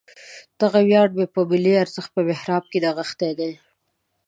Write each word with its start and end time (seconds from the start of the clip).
دغه 0.61 0.79
ویاړ 0.87 1.07
مې 1.17 1.25
په 1.33 1.41
ملي 1.49 1.73
ارزښت 1.83 2.09
په 2.15 2.21
محراب 2.29 2.63
کې 2.71 2.77
نغښتی 2.85 3.31
دی. 3.39 3.51